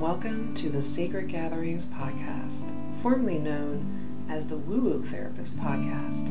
Welcome 0.00 0.54
to 0.56 0.68
the 0.68 0.82
Sacred 0.82 1.28
Gatherings 1.28 1.86
podcast, 1.86 2.70
formerly 3.00 3.38
known 3.38 4.26
as 4.28 4.46
the 4.46 4.58
Woo 4.58 4.82
Woo 4.82 5.02
Therapist 5.02 5.58
podcast. 5.58 6.28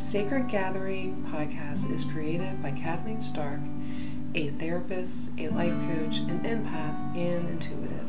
Sacred 0.00 0.48
Gathering 0.48 1.24
podcast 1.30 1.88
is 1.92 2.04
created 2.04 2.60
by 2.60 2.72
Kathleen 2.72 3.20
Stark, 3.20 3.60
a 4.34 4.48
therapist, 4.48 5.30
a 5.38 5.48
life 5.50 5.70
coach, 5.94 6.18
an 6.18 6.40
empath, 6.40 7.16
and 7.16 7.48
intuitive, 7.50 8.08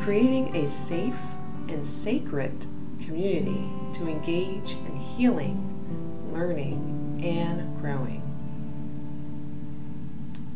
creating 0.00 0.54
a 0.54 0.68
safe 0.68 1.18
and 1.68 1.84
sacred 1.84 2.66
community 3.00 3.72
to 3.94 4.06
engage 4.06 4.74
in 4.86 4.94
healing, 4.94 6.30
learning, 6.32 7.20
and 7.24 7.76
growing. 7.80 8.22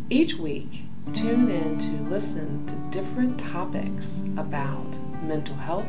Each 0.08 0.36
week, 0.36 0.82
tune 1.12 1.50
in 1.50 1.79
to 1.79 1.90
listen 2.11 2.66
to 2.66 2.74
different 2.91 3.38
topics 3.38 4.20
about 4.37 4.98
mental 5.23 5.56
health, 5.56 5.88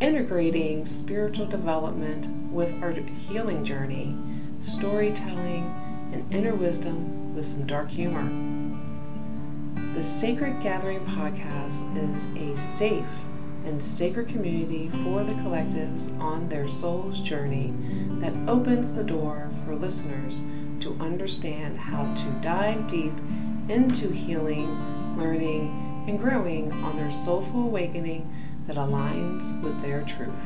integrating 0.00 0.84
spiritual 0.86 1.46
development 1.46 2.28
with 2.52 2.82
our 2.82 2.92
healing 2.92 3.64
journey, 3.64 4.16
storytelling, 4.60 5.64
and 6.12 6.32
inner 6.32 6.54
wisdom 6.54 7.34
with 7.34 7.46
some 7.46 7.66
dark 7.66 7.88
humor. 7.88 8.28
The 9.94 10.02
Sacred 10.02 10.62
Gathering 10.62 11.04
podcast 11.06 11.96
is 11.96 12.26
a 12.36 12.56
safe 12.56 13.04
and 13.64 13.82
sacred 13.82 14.28
community 14.28 14.88
for 15.04 15.24
the 15.24 15.34
collectives 15.34 16.18
on 16.20 16.48
their 16.48 16.68
soul's 16.68 17.20
journey 17.20 17.72
that 18.20 18.32
opens 18.48 18.94
the 18.94 19.04
door 19.04 19.50
for 19.64 19.74
listeners 19.74 20.40
to 20.80 20.96
understand 20.98 21.76
how 21.76 22.12
to 22.14 22.24
dive 22.40 22.86
deep 22.86 23.12
into 23.68 24.08
healing, 24.08 24.68
learning, 25.16 26.04
and 26.08 26.18
growing 26.18 26.72
on 26.72 26.96
their 26.96 27.12
soulful 27.12 27.64
awakening 27.64 28.30
that 28.66 28.76
aligns 28.76 29.60
with 29.62 29.80
their 29.82 30.02
truth. 30.02 30.44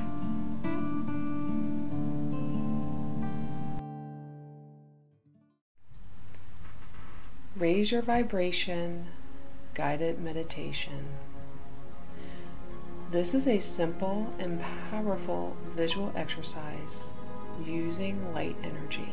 Raise 7.56 7.90
your 7.90 8.02
vibration, 8.02 9.06
guided 9.72 10.20
meditation. 10.20 11.06
This 13.10 13.32
is 13.32 13.46
a 13.46 13.60
simple 13.60 14.34
and 14.38 14.60
powerful 14.90 15.56
visual 15.74 16.12
exercise 16.14 17.12
using 17.64 18.34
light 18.34 18.56
energy. 18.62 19.08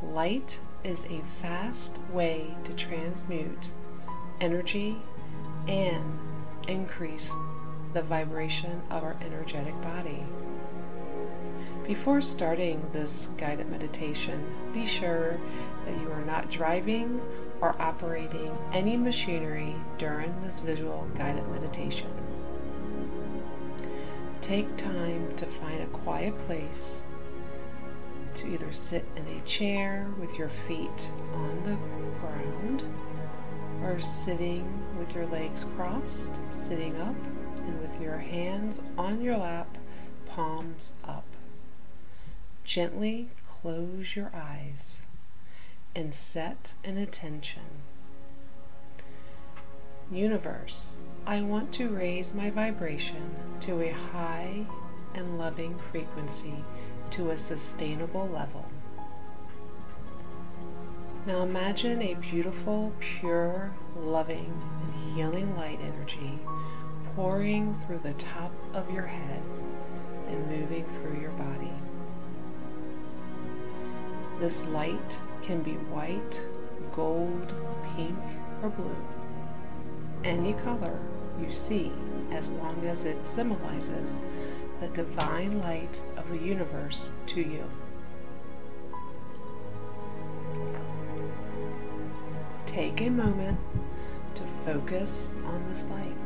Light 0.00 0.60
is 0.84 1.04
a 1.06 1.20
fast 1.40 1.98
way 2.12 2.56
to 2.64 2.72
transmute 2.74 3.70
energy 4.40 4.96
and 5.66 6.18
increase 6.68 7.34
the 7.94 8.02
vibration 8.02 8.82
of 8.90 9.02
our 9.02 9.16
energetic 9.22 9.80
body. 9.82 10.24
Before 11.86 12.20
starting 12.20 12.86
this 12.92 13.30
guided 13.38 13.70
meditation, 13.70 14.44
be 14.72 14.86
sure 14.86 15.40
that 15.86 16.00
you 16.00 16.10
are 16.12 16.24
not 16.24 16.50
driving 16.50 17.20
or 17.60 17.80
operating 17.80 18.56
any 18.72 18.96
machinery 18.96 19.74
during 19.96 20.38
this 20.42 20.58
visual 20.58 21.08
guided 21.16 21.48
meditation. 21.48 22.10
Take 24.40 24.76
time 24.76 25.34
to 25.36 25.46
find 25.46 25.82
a 25.82 25.86
quiet 25.86 26.36
place 26.38 27.02
to 28.38 28.52
either 28.52 28.70
sit 28.70 29.04
in 29.16 29.26
a 29.26 29.40
chair 29.40 30.08
with 30.18 30.38
your 30.38 30.48
feet 30.48 31.10
on 31.34 31.54
the 31.64 31.76
ground 32.20 32.84
or 33.82 33.98
sitting 33.98 34.64
with 34.96 35.12
your 35.12 35.26
legs 35.26 35.64
crossed, 35.76 36.40
sitting 36.48 36.96
up, 37.00 37.16
and 37.66 37.80
with 37.80 38.00
your 38.00 38.18
hands 38.18 38.80
on 38.96 39.20
your 39.20 39.36
lap, 39.36 39.76
palms 40.26 40.94
up. 41.04 41.24
Gently 42.62 43.28
close 43.48 44.14
your 44.14 44.30
eyes 44.32 45.02
and 45.96 46.14
set 46.14 46.74
an 46.84 46.96
attention. 46.96 47.82
Universe, 50.12 50.96
I 51.26 51.40
want 51.40 51.72
to 51.74 51.88
raise 51.88 52.34
my 52.34 52.50
vibration 52.50 53.34
to 53.60 53.82
a 53.82 53.90
high 53.90 54.64
and 55.14 55.38
loving 55.38 55.76
frequency 55.78 56.64
to 57.10 57.30
a 57.30 57.36
sustainable 57.36 58.28
level. 58.28 58.64
Now 61.26 61.42
imagine 61.42 62.00
a 62.00 62.14
beautiful, 62.14 62.92
pure, 63.00 63.74
loving, 63.96 64.62
and 64.82 65.14
healing 65.14 65.56
light 65.56 65.78
energy 65.82 66.38
pouring 67.14 67.74
through 67.74 67.98
the 67.98 68.14
top 68.14 68.52
of 68.72 68.90
your 68.92 69.06
head 69.06 69.42
and 70.28 70.48
moving 70.48 70.84
through 70.84 71.20
your 71.20 71.32
body. 71.32 71.72
This 74.38 74.66
light 74.68 75.20
can 75.42 75.62
be 75.62 75.72
white, 75.72 76.46
gold, 76.92 77.52
pink, 77.96 78.18
or 78.62 78.70
blue. 78.70 78.96
Any 80.24 80.52
color 80.52 80.98
you 81.40 81.50
see 81.50 81.92
as 82.30 82.50
long 82.50 82.86
as 82.86 83.04
it 83.04 83.26
symbolizes 83.26 84.20
the 84.80 84.88
divine 84.88 85.58
light 85.58 86.00
of 86.16 86.28
the 86.30 86.38
universe 86.38 87.10
to 87.26 87.40
you. 87.40 87.64
Take 92.66 93.00
a 93.00 93.10
moment 93.10 93.58
to 94.34 94.42
focus 94.64 95.30
on 95.46 95.66
this 95.68 95.84
light. 95.86 96.16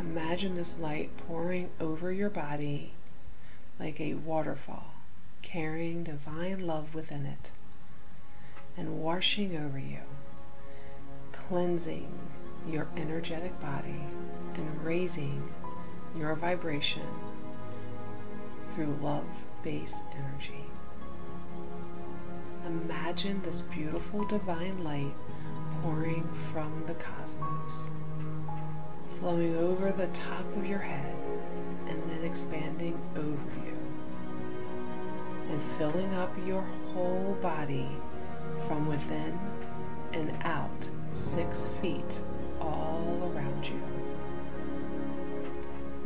Imagine 0.00 0.54
this 0.54 0.78
light 0.78 1.14
pouring 1.26 1.68
over 1.78 2.10
your 2.10 2.30
body 2.30 2.94
like 3.78 4.00
a 4.00 4.14
waterfall, 4.14 4.94
carrying 5.42 6.04
divine 6.04 6.66
love 6.66 6.94
within 6.94 7.26
it 7.26 7.50
and 8.76 9.02
washing 9.02 9.56
over 9.56 9.78
you, 9.78 10.00
cleansing 11.32 12.18
your 12.68 12.88
energetic 12.96 13.58
body 13.60 14.06
and 14.54 14.84
raising 14.84 15.52
your 16.16 16.34
vibration 16.34 17.02
through 18.66 18.98
love 19.02 19.26
based 19.62 20.02
energy. 20.16 20.64
Imagine 22.64 23.40
this 23.42 23.60
beautiful 23.60 24.24
divine 24.26 24.82
light 24.82 25.14
pouring 25.82 26.28
from 26.52 26.84
the 26.86 26.94
cosmos, 26.94 27.90
flowing 29.20 29.56
over 29.56 29.92
the 29.92 30.08
top 30.08 30.44
of 30.56 30.66
your 30.66 30.78
head 30.78 31.16
and 31.88 32.02
then 32.08 32.24
expanding 32.24 32.98
over 33.16 33.66
you, 33.66 33.78
and 35.48 35.62
filling 35.78 36.12
up 36.14 36.34
your 36.46 36.62
whole 36.92 37.36
body 37.40 37.88
from 38.66 38.86
within 38.86 39.38
and 40.12 40.32
out 40.42 40.88
six 41.12 41.68
feet 41.80 42.20
all 42.60 43.32
around 43.34 43.68
you. 43.68 43.95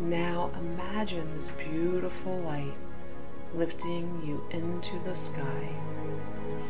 Now 0.01 0.51
imagine 0.59 1.35
this 1.35 1.51
beautiful 1.51 2.39
light 2.41 2.73
lifting 3.55 4.23
you 4.25 4.43
into 4.51 4.99
the 5.01 5.15
sky, 5.15 5.69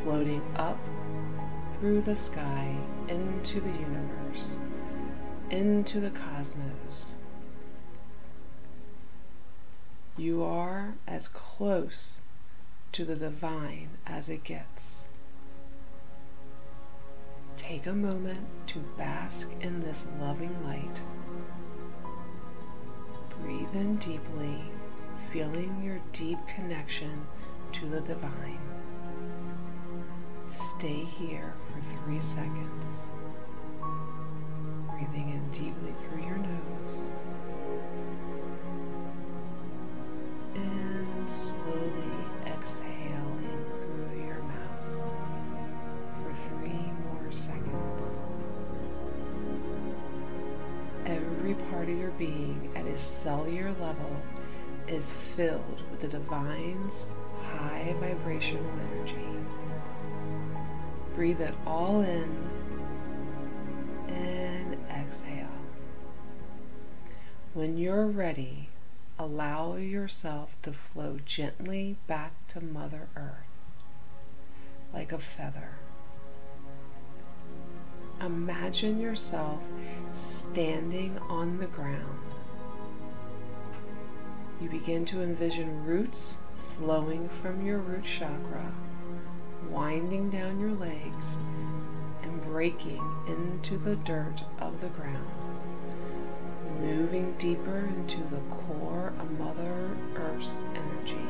floating 0.02 0.42
up 0.56 0.78
through 1.70 2.00
the 2.00 2.16
sky 2.16 2.76
into 3.06 3.60
the 3.60 3.70
universe, 3.70 4.58
into 5.48 6.00
the 6.00 6.10
cosmos. 6.10 7.18
You 10.16 10.42
are 10.42 10.94
as 11.06 11.28
close 11.28 12.20
to 12.90 13.04
the 13.04 13.14
divine 13.16 13.90
as 14.08 14.28
it 14.28 14.42
gets. 14.42 15.06
Take 17.56 17.86
a 17.86 17.94
moment 17.94 18.48
to 18.66 18.80
bask 18.98 19.48
in 19.60 19.80
this 19.80 20.04
loving 20.18 20.64
light. 20.64 21.00
Breathe 23.42 23.74
in 23.74 23.96
deeply, 23.96 24.60
feeling 25.30 25.82
your 25.82 26.00
deep 26.12 26.38
connection 26.46 27.26
to 27.72 27.86
the 27.86 28.00
divine. 28.00 28.60
Stay 30.48 31.04
here 31.04 31.54
for 31.72 31.80
three 31.80 32.20
seconds. 32.20 33.10
Breathing 34.90 35.30
in 35.30 35.50
deeply 35.50 35.92
through 35.92 36.22
your 36.22 36.38
nose. 36.38 37.12
of 51.90 51.98
your 51.98 52.10
being 52.12 52.70
at 52.74 52.86
its 52.86 53.02
cellular 53.02 53.72
level 53.72 54.22
is 54.86 55.12
filled 55.12 55.82
with 55.90 56.00
the 56.00 56.08
divine's 56.08 57.06
high 57.44 57.94
vibrational 58.00 58.70
energy. 58.92 59.16
Breathe 61.14 61.40
it 61.40 61.54
all 61.66 62.00
in 62.00 62.48
and 64.08 64.76
exhale. 64.90 65.48
When 67.52 67.76
you're 67.76 68.06
ready, 68.06 68.68
allow 69.18 69.76
yourself 69.76 70.56
to 70.62 70.72
flow 70.72 71.18
gently 71.24 71.96
back 72.06 72.46
to 72.48 72.60
Mother 72.60 73.08
Earth 73.16 73.46
like 74.92 75.12
a 75.12 75.18
feather. 75.18 75.78
Imagine 78.20 79.00
yourself 79.00 79.62
standing 80.12 81.18
on 81.28 81.56
the 81.56 81.66
ground. 81.66 82.18
You 84.60 84.68
begin 84.68 85.04
to 85.06 85.22
envision 85.22 85.84
roots 85.84 86.38
flowing 86.76 87.28
from 87.28 87.64
your 87.64 87.78
root 87.78 88.04
chakra, 88.04 88.74
winding 89.70 90.30
down 90.30 90.60
your 90.60 90.72
legs 90.72 91.38
and 92.22 92.42
breaking 92.42 93.02
into 93.26 93.78
the 93.78 93.96
dirt 93.96 94.42
of 94.58 94.80
the 94.80 94.88
ground 94.88 95.30
moving 96.80 97.34
deeper 97.36 97.90
into 97.94 98.22
the 98.24 98.40
core 98.50 99.12
of 99.18 99.38
Mother 99.38 99.96
Earth's 100.14 100.62
energy. 100.74 101.26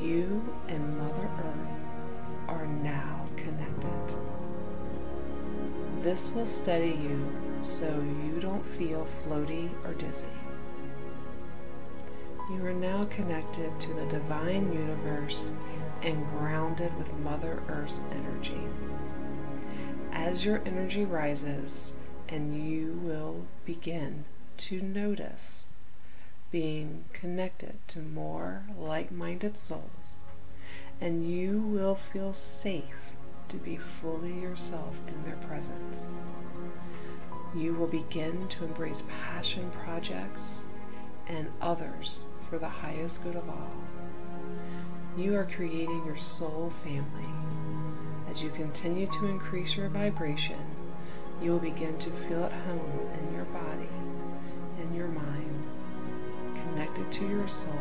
You 0.00 0.44
and 0.68 0.96
Mother 0.98 1.28
Earth 1.38 2.48
are 2.48 2.66
now 2.66 3.26
connected. 3.36 4.16
This 6.04 6.30
will 6.32 6.44
steady 6.44 6.98
you 7.02 7.32
so 7.60 7.86
you 7.86 8.38
don't 8.38 8.66
feel 8.66 9.06
floaty 9.22 9.70
or 9.86 9.94
dizzy. 9.94 10.26
You 12.50 12.66
are 12.66 12.74
now 12.74 13.06
connected 13.06 13.80
to 13.80 13.94
the 13.94 14.04
divine 14.04 14.70
universe 14.70 15.54
and 16.02 16.28
grounded 16.28 16.94
with 16.98 17.18
Mother 17.20 17.62
Earth's 17.68 18.02
energy. 18.10 18.60
As 20.12 20.44
your 20.44 20.60
energy 20.66 21.06
rises, 21.06 21.94
and 22.28 22.70
you 22.70 23.00
will 23.02 23.46
begin 23.64 24.26
to 24.58 24.82
notice 24.82 25.68
being 26.50 27.06
connected 27.14 27.78
to 27.88 28.00
more 28.00 28.64
like 28.78 29.10
minded 29.10 29.56
souls, 29.56 30.20
and 31.00 31.26
you 31.26 31.60
will 31.60 31.94
feel 31.94 32.34
safe 32.34 33.03
to 33.48 33.56
be 33.56 33.76
fully 33.76 34.40
yourself 34.40 35.00
in 35.08 35.22
their 35.22 35.36
presence. 35.36 36.10
You 37.54 37.74
will 37.74 37.86
begin 37.86 38.48
to 38.48 38.64
embrace 38.64 39.02
passion 39.26 39.70
projects 39.70 40.66
and 41.26 41.48
others 41.60 42.26
for 42.48 42.58
the 42.58 42.68
highest 42.68 43.22
good 43.22 43.36
of 43.36 43.48
all. 43.48 43.74
You 45.16 45.36
are 45.36 45.44
creating 45.44 46.04
your 46.04 46.16
soul 46.16 46.70
family 46.82 47.28
as 48.28 48.42
you 48.42 48.50
continue 48.50 49.06
to 49.06 49.26
increase 49.26 49.76
your 49.76 49.88
vibration 49.88 50.58
you 51.42 51.50
will 51.50 51.58
begin 51.58 51.98
to 51.98 52.10
feel 52.10 52.44
at 52.44 52.52
home 52.52 53.08
in 53.18 53.34
your 53.34 53.44
body, 53.46 53.88
in 54.80 54.94
your 54.94 55.08
mind, 55.08 55.66
connected 56.54 57.10
to 57.12 57.28
your 57.28 57.48
soul 57.48 57.72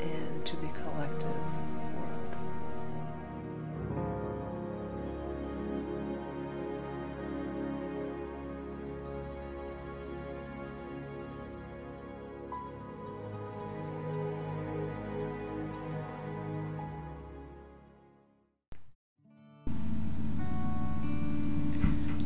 and 0.00 0.44
to 0.46 0.56
the 0.56 0.68
collective 0.68 1.59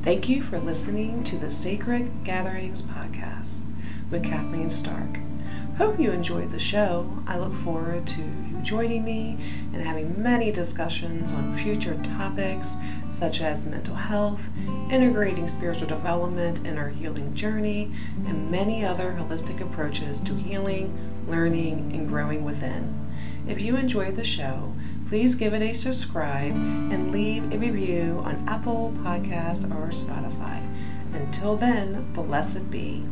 Thank 0.05 0.29
you 0.29 0.43
for 0.43 0.61
listening 0.61 1.25
to 1.25 1.39
the 1.39 1.49
Sacred 1.49 2.25
Gatherings 2.25 2.83
podcast 2.83 3.65
with 4.11 4.23
Kathleen 4.23 4.69
Stark. 4.69 5.19
Hope 5.77 5.99
you 5.99 6.13
enjoyed 6.13 6.51
the 6.51 6.59
show. 6.61 7.11
I 7.27 7.37
look 7.37 7.53
forward 7.53 8.07
to 8.07 8.21
you 8.21 8.61
joining 8.63 9.05
me 9.05 9.37
and 9.73 9.83
having 9.83 10.23
many 10.23 10.53
discussions 10.53 11.33
on 11.33 11.57
future 11.57 12.01
topics 12.17 12.77
such 13.11 13.41
as 13.41 13.67
mental 13.67 13.97
health, 13.97 14.49
integrating 14.93 15.49
spiritual 15.49 15.89
development 15.89 16.65
in 16.65 16.79
our 16.79 16.91
healing 16.91 17.35
journey, 17.35 17.91
and 18.25 18.53
many 18.53 18.85
other 18.85 19.17
holistic 19.19 19.61
approaches 19.61 20.21
to 20.21 20.35
healing, 20.35 20.97
learning, 21.27 21.91
and 21.93 22.09
growing 22.09 22.45
within. 22.45 23.11
If 23.49 23.61
you 23.61 23.77
enjoyed 23.77 24.15
the 24.15 24.23
show, 24.23 24.73
please 25.09 25.35
give 25.35 25.55
it 25.55 25.63
a 25.63 25.75
subscribe 25.75 26.55
and 26.55 27.11
leave 27.11 27.53
a 27.53 27.59
review 27.59 28.23
on 28.25 28.49
Apple 28.49 28.95
Podcasts 28.99 29.65
or 29.65 29.89
Spotify. 29.89 30.63
Until 31.15 31.57
then, 31.57 32.13
blessed 32.13 32.71
be. 32.71 33.05